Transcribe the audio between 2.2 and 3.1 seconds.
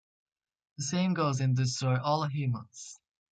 Humans!